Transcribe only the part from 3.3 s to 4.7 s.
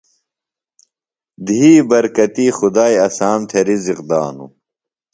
تھےۡ رزق دانوۡ۔